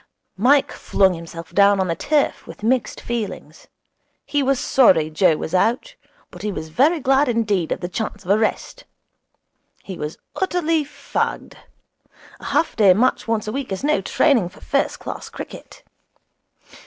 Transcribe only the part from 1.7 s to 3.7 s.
on the turf with mixed feelings.